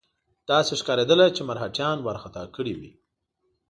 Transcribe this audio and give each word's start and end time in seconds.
داسې 0.49 0.73
ښکارېدله 0.79 1.25
چې 1.35 1.41
مرهټیان 1.49 1.97
وارخطا 2.01 2.43
کړي 2.55 2.73
وي. 2.79 2.91